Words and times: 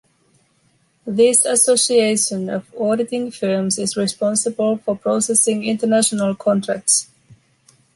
This 1.05 1.45
association 1.45 2.49
of 2.49 2.73
auditing 2.73 3.29
firms 3.29 3.77
is 3.77 3.95
responsible 3.95 4.77
for 4.77 4.97
processing 4.97 5.63
international 5.63 6.33
contracts. 6.33 7.07